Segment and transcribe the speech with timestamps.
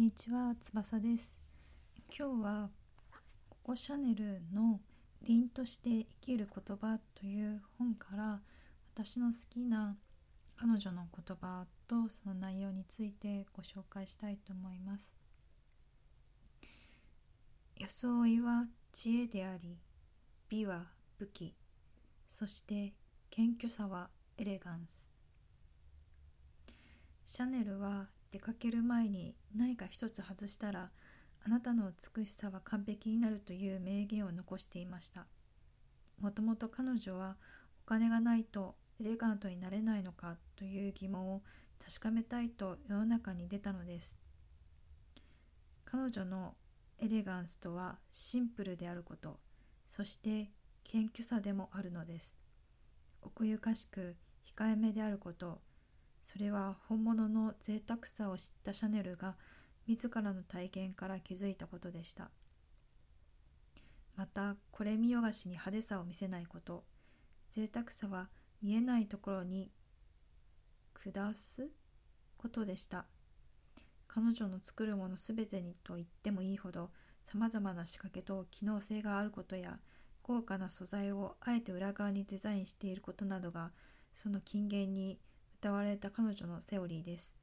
[0.00, 1.30] こんにちは、翼です。
[2.18, 2.70] 今日は
[3.50, 4.80] ココシャネルの
[5.20, 8.40] 凛として生きる言葉という本から
[8.94, 9.98] 私の好きな
[10.56, 15.12] 彼女の言葉とその内容についてご紹介したいと思います。
[17.76, 19.76] 装いは知恵であり、
[20.48, 20.86] 美は
[21.18, 21.54] 武器、
[22.26, 22.94] そして
[23.28, 24.08] 謙虚さは
[24.38, 25.12] エレガンス。
[27.26, 30.90] シャネルは出かける前に何か一つ外したら
[31.44, 35.26] あなたの美しさは完璧になるという名言を残していました。
[36.20, 37.36] もともと彼女は
[37.86, 41.42] お金がないとエレガントになれないのかという疑問を
[41.82, 44.18] 確かめたいと世の中に出たのです。
[45.86, 46.54] 彼女の
[46.98, 49.40] エレガンスとはシンプルであること
[49.88, 50.50] そして
[50.84, 52.36] 謙虚さでもあるのです。
[53.22, 54.16] 奥ゆかしく
[54.56, 55.60] 控えめであること
[56.22, 59.36] それは本物の贅沢さを知ったシャネルが
[59.86, 62.30] 自らの体験から気づいたことでした。
[64.16, 66.84] またこれ見よがしに派手さを見せないこと。
[67.50, 68.28] 贅沢さは
[68.62, 69.70] 見えないところに
[70.94, 71.68] 下す
[72.36, 73.06] ことでした。
[74.12, 76.90] 彼女の作るもの全てにと言ってもいいほど
[77.26, 79.78] さまざまな仕掛けと機能性があることや
[80.24, 83.70] 豪華な素材をあえて裏側にデザインしていることなどが
[84.12, 85.20] その金言に
[85.60, 87.34] 歌われた彼女のセオリーです。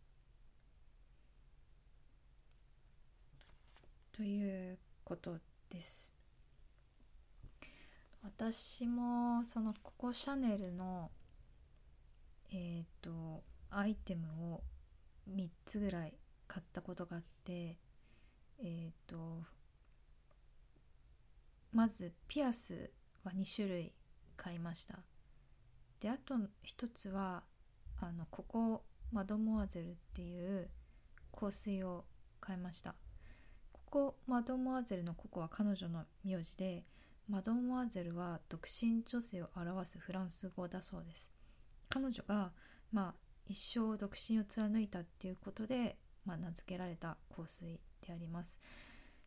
[4.12, 5.38] ということ
[5.70, 6.12] です。
[8.24, 11.12] 私もそのココシャネルの
[12.50, 14.64] えっ、ー、とアイテムを
[15.32, 16.14] 3つぐらい
[16.48, 17.78] 買ったことがあって
[18.58, 19.44] えっ、ー、と
[21.72, 22.90] まずピアス
[23.24, 23.94] は2種類
[24.36, 24.98] 買いました
[26.00, 27.44] であと1つは
[28.00, 30.70] あのここマドモアゼルっていう
[31.38, 32.06] 香水を
[32.40, 32.96] 買いました。
[33.72, 36.84] ここマドモアゼルのここは彼女の名字で
[37.30, 41.30] マドモアゼルは独身女性を表すフランス語だそうです。
[41.90, 42.52] 彼女が
[42.92, 43.14] まあ
[43.48, 48.58] 一生独身を貫いたっていうことで、まあ、名付けられた香水であります。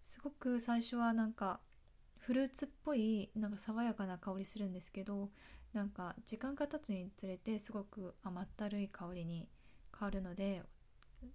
[0.03, 1.61] すごく最初はなんか
[2.19, 5.31] フルーツっぽいなんか爽やかな香りするんですけど
[5.73, 9.49] なんか時間が経つにつれてすごく甘ったるい香りに
[9.97, 10.63] 変わるので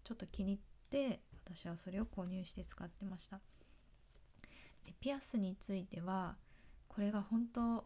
[0.04, 0.60] ちょっと気に入っ
[0.90, 3.40] て私はそれを購入して使ってました。
[4.86, 6.36] でピアスについては
[6.88, 7.86] これが本当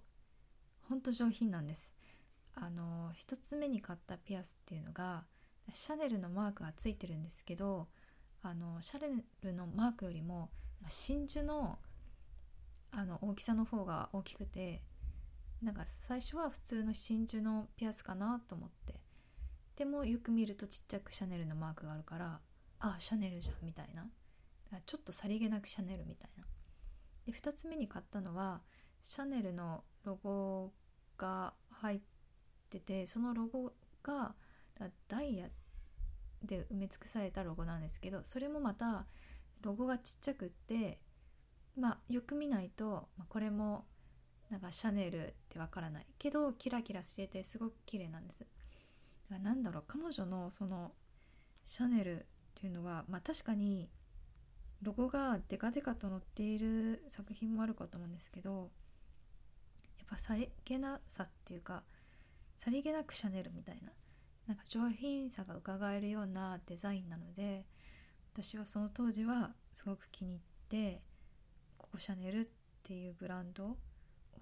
[0.88, 1.92] 本当上品なんです。
[2.56, 5.26] あの1つ目に買ったピアスっていうのが
[5.72, 7.88] シャネルのマークがついてるんですけど
[8.42, 10.50] あのシャネルのマークよりも
[10.88, 11.80] 真珠の
[12.92, 14.82] あの大きさの方が大きくて
[15.62, 19.02] なんか最初は普通の真珠のピアスかなと思って。
[19.76, 22.42] でもよく見るとちっちゃくシャネルのマークがあるから
[22.80, 24.08] ああシャネルじゃんみたいな。
[24.86, 26.46] ちょっとさりげなくシャネルみたいな。
[27.26, 28.62] で2つ目に買ったのは
[29.04, 30.72] シャネルのロゴ
[31.18, 32.00] が入っ
[32.70, 34.34] ててそのロゴが
[35.08, 35.50] ダイヤ
[36.44, 39.06] で埋め尽くされたロゴなんですけどそれもまた
[39.62, 41.00] ロゴがちっちゃくって
[41.78, 43.86] まあよく見ないと、まあ、これも
[44.50, 48.40] なんかシャネルってわからないけどキラキラしててすごく綺麗なんです。
[48.40, 48.50] だか
[49.32, 50.92] らなんだろう彼女のその
[51.64, 52.24] シャネルっ
[52.56, 53.90] ていうのはまあ確かに
[54.82, 58.72] ロゴがデカデカと載っている作品もあるかと思うんですけど
[60.00, 61.84] やっぱさりげなさっていうか
[62.56, 63.92] さりげなくシャネルみたいな
[64.48, 67.66] なんか上品さがうかがえるようなデザインなので
[68.34, 70.40] 私はその当時はすごく気に入っ
[70.70, 71.02] て
[71.78, 72.48] ここシャネルっ
[72.84, 73.78] ていうブランド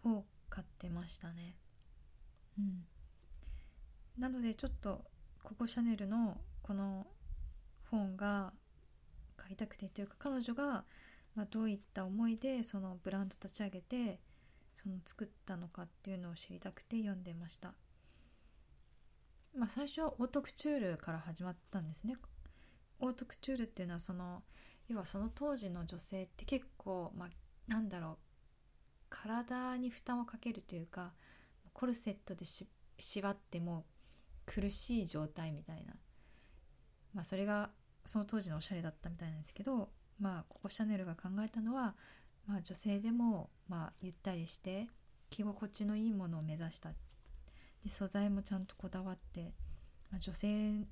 [0.05, 1.55] を買ってましたね。
[2.57, 2.85] うん。
[4.17, 5.03] なのでちょっと
[5.43, 7.07] ココシャネルのこの
[7.89, 8.51] 本が
[9.37, 10.83] 買いたくてというか彼女が、
[11.35, 14.19] ま、どういった思いでそのブランド立ち上げて
[14.75, 17.73] その作ったのかっていうのを知りたくて読んでました。
[19.55, 22.15] まあ最初はオートクチュールから始まったんですね。
[22.99, 24.43] オートクチュールっていうのはその
[24.87, 27.29] 要はその当時の女性って結構まあ
[27.67, 28.26] なんだろう
[29.09, 31.13] 体に負担をかけるというか
[31.73, 32.45] コルセットで
[32.99, 33.85] 縛っても
[34.45, 35.93] 苦しい状態みたいな、
[37.13, 37.69] まあ、それが
[38.05, 39.89] その当時のおしゃれだったみたいなんですけど
[40.19, 41.95] まあここシャネルが考えたのは、
[42.47, 44.87] まあ、女性でもまあゆったりして
[45.29, 46.89] 着心地のいいものを目指した。
[47.83, 49.53] で素材もちゃんとこだわって、
[50.09, 50.87] まあ、女性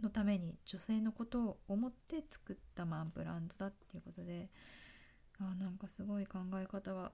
[0.00, 4.48] のために女性のことを思って作ったまあブランドだっていうことで
[5.40, 7.12] あなんかすごい考え方が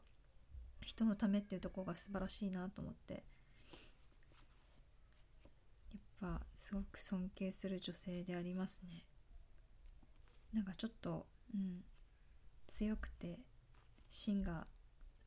[0.87, 3.25] 人のためっていうとこが素晴らしいなと思って。
[6.23, 9.05] やっぱすごく尊敬する女性でありますね。
[10.53, 11.85] なんかちょっと、うん、
[12.69, 13.41] 強くて
[14.09, 14.67] 芯が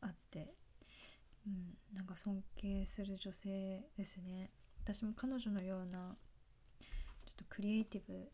[0.01, 0.53] あって、
[1.45, 4.51] うん、なんか尊敬する女性ですね。
[4.83, 6.15] 私も彼女のような
[7.25, 8.31] ちょっとクリエイティブ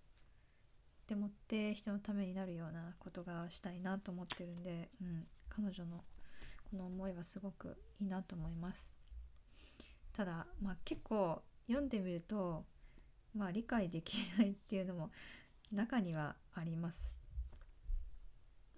[1.08, 6.04] でもって人のためになるようなことがしたいなと思ってるんで、うん、彼女の
[6.70, 8.92] この思いはすごくいいなと思います。
[10.14, 12.66] ただ、まあ、結構読んでみると、
[13.36, 15.12] まあ、理解できないっていうのも
[15.72, 17.14] 中にはあります。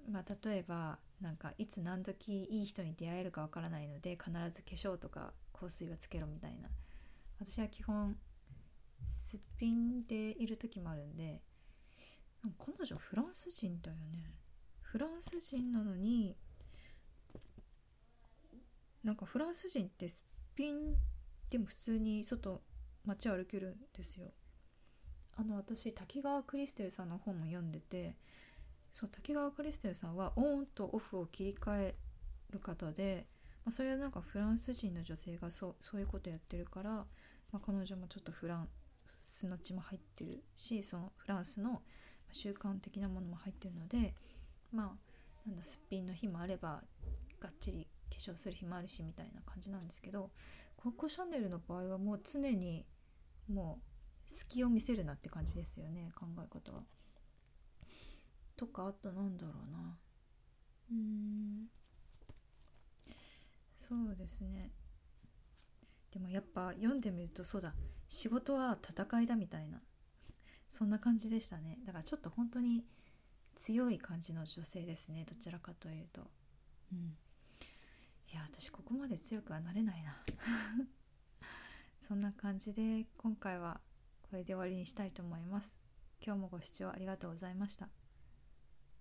[0.09, 6.69] まあ、例えばなんかいつ何時いい人に出会えるかわからないので必ず化粧とか香水はつけろみたいな。
[7.39, 8.17] 私は基本
[9.13, 11.41] すっぴんでいる時もあるんで
[12.57, 14.31] 彼女フランス人だよね。
[14.81, 16.35] フランス人なのに
[19.07, 20.17] なんかフランス人ってすっ
[20.53, 20.93] ぴん
[21.49, 22.61] でも普通に外
[23.05, 24.27] 街歩けるんですよ。
[25.37, 28.17] あの私滝川クリステルさんの本も読んでて
[28.91, 31.95] そう滝川クリステルさんはオンとオフを切り替え
[32.49, 33.27] る方で、
[33.63, 37.05] まあ、それはなんかフランス人の女性がそうそういうことやってるから、ま
[37.53, 38.67] あ、彼女もちょっとフラン
[39.21, 41.81] スの血も入ってるしそのフランスの
[42.33, 44.15] 習慣的なものも入ってるので
[44.73, 44.97] ま
[45.45, 46.81] あなんだすっぴんの日もあれば
[47.39, 50.31] がっちり化粧する日もあるしみたいな感じなんですけど
[50.75, 52.85] ココシャネルの場合はもう常に
[53.49, 53.79] も
[54.27, 56.83] う隙を見せるなって感じですよね考え方は。
[58.55, 59.97] とかあとなんだろうな。
[60.91, 61.67] うん。
[63.77, 64.71] そうですね。
[66.11, 67.73] でもやっぱ読んでみるとそうだ。
[68.09, 69.81] 仕事は戦いだみたいな。
[70.71, 71.79] そんな感じでしたね。
[71.85, 72.83] だからちょっと本当に
[73.55, 76.21] 強い感じの女性ですねどちらかというと。
[76.91, 77.15] うん。
[78.51, 80.17] 私ここまで強くはなれないな。
[82.07, 83.81] そんな感じで今回は
[84.23, 85.75] これで終わりにしたいと思います。
[86.25, 88.06] 今日もご視聴ありがとうございました。